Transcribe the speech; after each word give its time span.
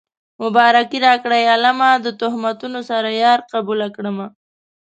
مبارکي 0.41 0.97
راکړئ 1.07 1.43
عالمه 1.51 1.89
د 2.05 2.07
تهمتونو 2.21 2.79
سره 2.89 3.09
يار 3.23 3.39
قبوله 3.53 3.87
کړمه 3.95 4.27